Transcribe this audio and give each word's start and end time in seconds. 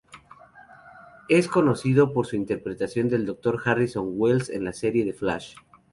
Es 1.29 1.47
conocido 1.47 2.11
por 2.11 2.25
su 2.25 2.35
interpretación 2.35 3.07
del 3.07 3.23
Dr. 3.27 3.59
Harrison 3.63 4.13
Wells 4.15 4.49
en 4.49 4.63
la 4.65 4.73
serie 4.73 5.05
The 5.05 5.13
Flash. 5.13 5.53